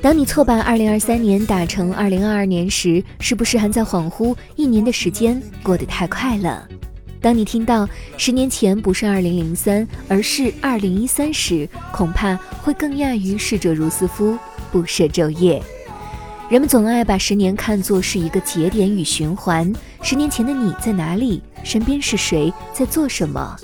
[0.00, 4.34] 当你错把2023年打成2022年时，是不是还在恍惚？
[4.56, 6.66] 一年的时间过得太快了。
[7.20, 14.38] 当你听到十年前不是2003，而是2013时，恐怕会更亚于逝者如斯夫，
[14.70, 15.62] 不舍昼夜。
[16.48, 19.70] 人们总爱把十年看作是一个节点与循环。
[20.00, 21.42] 十年前的你在哪里？
[21.64, 22.50] 身边是谁？
[22.72, 23.56] 在做什么？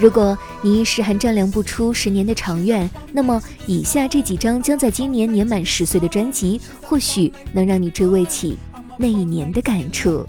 [0.00, 8.56] 如果你一时还丈量不出十年的长远，那么以下这几张将在今年年满十岁的专辑，或许能让你追味起
[8.96, 10.24] 那一年的感触。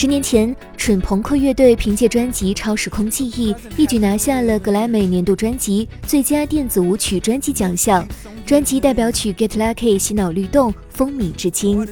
[0.00, 8.02] 十年前，蠢朋克乐队凭借专辑《超时空记忆》一举拿下了格莱美年度专辑最佳电子舞曲专辑奖项。
[8.46, 11.86] 专辑代表曲《Get Lucky》洗脑律动，风靡至今。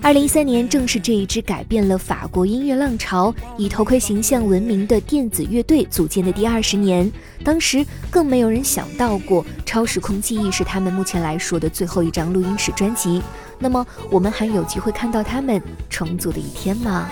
[0.00, 7.12] 二零一三年正是这一支改变了法国音乐浪潮、以头盔形象闻名的电子乐队组建的第二十年。
[7.44, 13.20] 当时更没有人想到过，《超时空记忆》是他们目前来说的最后一张录音室专辑。
[13.58, 17.10] 那么，我们还有机会看到他们重组的一天吗？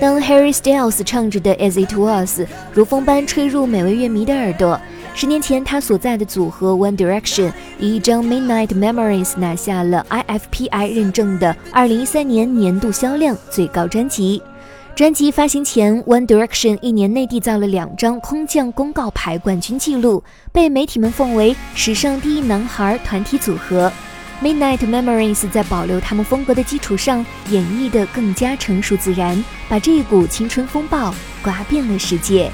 [0.00, 2.40] 当 Harry Styles 唱着的《As It Was》
[2.72, 4.80] 如风般吹入每位乐迷的耳朵。
[5.14, 7.50] 十年前，他所在的组合 One Direction
[7.80, 14.40] 以一张《Midnight Memories》拿下了 IFPI 认证的2013年年度销量最高专辑。
[14.94, 20.22] 专辑发行前，One Direction 一年内缔造了两张空降公告牌冠军纪录，
[20.52, 23.92] 被媒体们奉为史上第一男孩团体组合。
[24.40, 31.12] Midnight Memories 在保留他们风格的基础上，演绎得更加成熟自然，把这一股青春风暴
[31.42, 32.48] 刮遍了世界。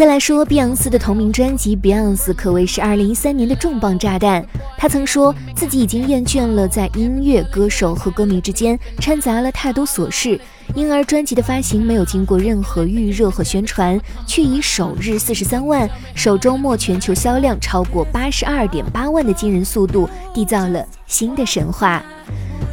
[0.00, 4.42] 再来说碧昂斯的同名专辑《Beyonce》可谓是2013年的重磅炸弹。
[4.78, 10.40] 他曾说自己已经厌倦了在音乐、歌手和歌迷之间掺杂了太多琐事，
[10.74, 22.02] 因而专辑的发行没有经过任何预热和宣传，却以首日43万、首周末全球销量超过82.8万的惊人速度，缔造了新的神话。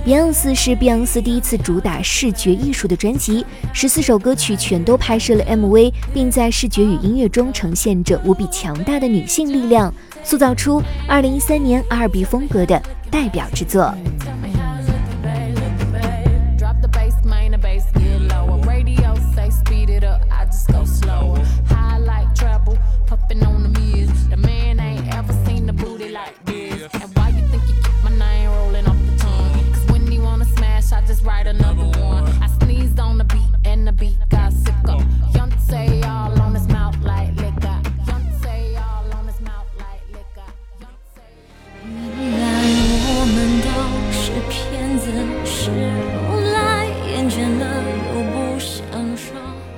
[0.07, 12.81] Beyonce》是 Beyonce 第一次主打视觉艺术的专辑，十四首歌曲全都拍摄了 MV，并在视觉与音乐中呈现着无比强大的女性力量，塑造出2013年 R&B 风格的
[13.11, 13.93] 代表之作。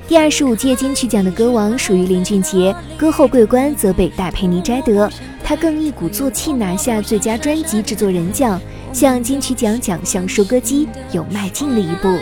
[0.08, 5.10] 第二十五届金曲奖的歌王属于林俊杰，歌后桂冠则被戴佩妮摘得。
[5.44, 8.60] 他更一鼓作气拿下最佳专辑制作人奖，
[8.92, 12.18] 向金曲奖奖项收割机又迈进了一步。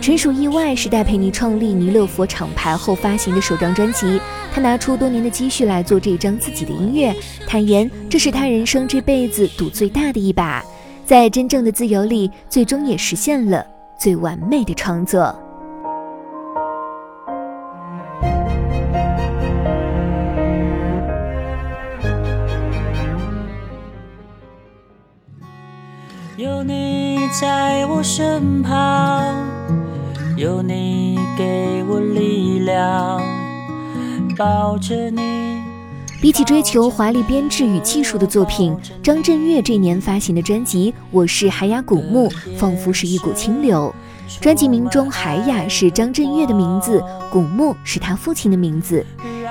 [0.00, 4.18] 纯属意外是戴佩妮创立弥勒佛厂牌后发行的首张专辑。
[4.50, 7.14] 他拿出多年的积蓄来做这张自己的音乐，
[7.46, 10.64] 坦言这是他人生这辈子赌最大的一把，
[11.10, 13.66] 在真正的自由里，最终也实现了
[13.98, 15.36] 最完美的创作。
[26.36, 29.34] 有你在我身旁，
[30.36, 33.20] 有你给我力量，
[34.38, 35.49] 抱着你。
[36.20, 43.90] 比起追求华丽编制与技术的作品，张震岳这年发行的专辑《我是海雅古木》仿佛是一股清流。
[44.38, 47.02] 专辑名中“海雅”是张震岳的名字
[47.32, 49.04] ，“古木”是他父亲的名字，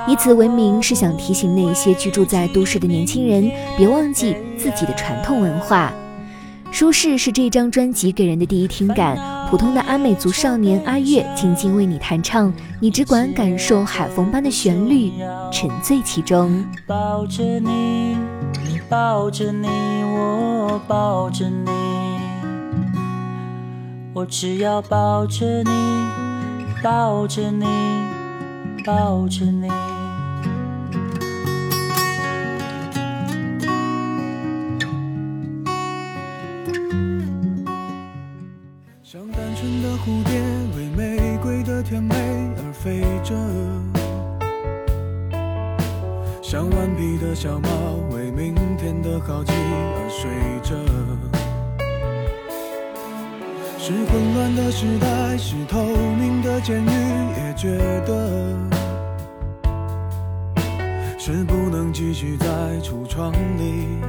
[0.08, 5.92] 以此为名是想提醒那些居住在都市的年轻人，别忘记自己的传统文化。
[6.72, 9.18] 舒适是这张专辑给人的第一听感。
[9.50, 15.12] 普通的阿美族少年阿月静静为你弹唱，你只管感受海风般的旋律，
[15.52, 16.64] 沉醉其中。
[16.86, 18.16] 抱着你，
[18.88, 19.68] 抱着你，
[20.04, 21.72] 我抱着你，
[24.14, 25.72] 我只要抱着你，
[26.84, 27.66] 抱着你，
[28.86, 29.68] 抱着你。
[40.06, 40.40] 蝴蝶，
[40.78, 42.16] 为玫瑰的甜美
[42.58, 43.36] 而飞着；
[46.42, 47.70] 像顽皮的小猫，
[48.12, 50.32] 为明天的好奇而睡
[50.64, 50.76] 着。
[53.78, 56.90] 是混乱的时代，是透明的监狱，
[57.38, 58.56] 也觉得
[61.18, 62.46] 是不能继续在
[62.82, 64.00] 橱窗里。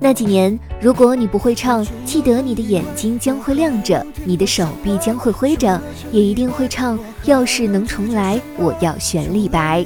[0.00, 5.80] 那几年，如果你不会唱，记得你的眼睛将会亮着，你的手臂将会挥着，
[6.12, 6.96] 也一定会唱。
[7.24, 9.84] 要是能重来，我要选李白。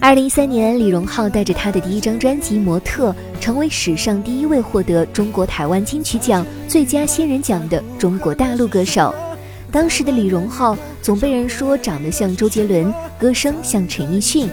[0.00, 3.10] 二零一三年，李荣浩带着他的第一张专辑《模特》，
[3.40, 9.14] 成为史上第一位获得中国台湾金曲奖最佳新人奖的中国大陆歌手。
[9.70, 14.48] 当时的李荣浩总被人说长得像周杰伦，歌声像陈奕迅。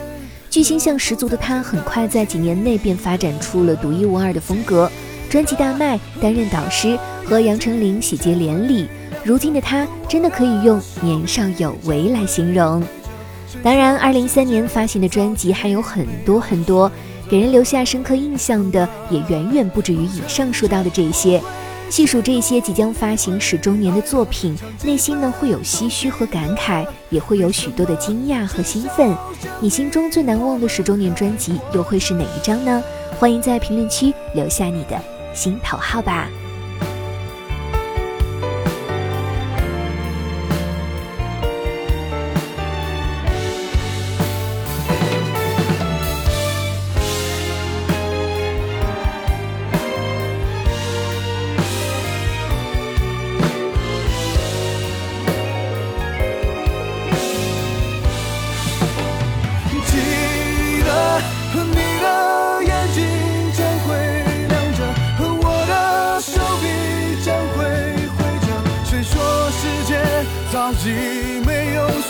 [0.53, 4.87] 巨星相十足的他，很快在几年内便发展出了独一无二的风格，
[5.27, 6.95] 专辑大卖，担任导师，
[7.25, 8.87] 和杨丞琳喜结连理。
[9.23, 12.83] 如今的他，真的可以用年少有为来形容。
[13.63, 16.91] 当然，二零一三年发行的专辑还有很多很多，
[17.27, 21.41] 给人留下深刻印象的也远远不止于以上说到的这些。
[21.93, 29.15] 细数这些即将发行十周年的作品，内心呢会有唏嘘和感慨，也会有许多的惊讶和兴奋。
[29.59, 32.81] 你心中最难忘的十周年专辑又会是哪一张呢？
[33.19, 34.99] 欢迎在评论区留下你的
[35.35, 36.27] 心头号吧。